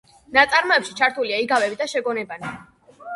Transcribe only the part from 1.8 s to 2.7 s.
და შეგონებანი.